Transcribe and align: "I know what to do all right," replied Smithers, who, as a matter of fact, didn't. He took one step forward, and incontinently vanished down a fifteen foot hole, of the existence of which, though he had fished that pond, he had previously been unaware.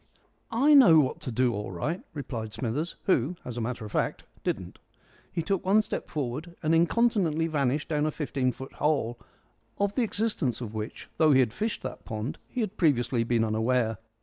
"I 0.49 0.73
know 0.73 0.99
what 0.99 1.19
to 1.19 1.31
do 1.31 1.53
all 1.53 1.69
right," 1.71 2.01
replied 2.15 2.53
Smithers, 2.53 2.95
who, 3.03 3.35
as 3.45 3.55
a 3.55 3.61
matter 3.61 3.85
of 3.85 3.91
fact, 3.91 4.23
didn't. 4.43 4.79
He 5.31 5.43
took 5.43 5.63
one 5.63 5.83
step 5.83 6.09
forward, 6.09 6.55
and 6.63 6.73
incontinently 6.73 7.45
vanished 7.45 7.89
down 7.89 8.07
a 8.07 8.11
fifteen 8.11 8.51
foot 8.51 8.73
hole, 8.73 9.19
of 9.77 9.93
the 9.93 10.01
existence 10.01 10.59
of 10.59 10.73
which, 10.73 11.07
though 11.17 11.33
he 11.33 11.39
had 11.39 11.53
fished 11.53 11.83
that 11.83 12.03
pond, 12.03 12.39
he 12.47 12.61
had 12.61 12.77
previously 12.77 13.23
been 13.23 13.43
unaware. 13.43 13.99